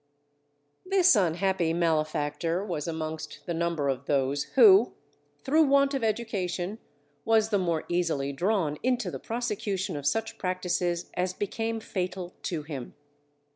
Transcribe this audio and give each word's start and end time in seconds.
This 0.83 1.15
unhappy 1.15 1.73
malefactor 1.73 2.65
was 2.65 2.87
amongst 2.87 3.41
the 3.45 3.53
number 3.53 3.87
of 3.87 4.07
those 4.07 4.45
who, 4.57 4.93
through 5.43 5.65
want 5.65 5.93
of 5.93 6.03
education, 6.03 6.79
was 7.23 7.49
the 7.49 7.59
more 7.59 7.83
easily 7.87 8.33
drawn 8.33 8.79
into 8.81 9.11
the 9.11 9.19
prosecution 9.19 9.95
of 9.95 10.07
such 10.07 10.39
practices 10.39 11.11
as 11.13 11.35
became 11.35 11.79
fatal 11.79 12.33
to 12.41 12.63
him. 12.63 12.95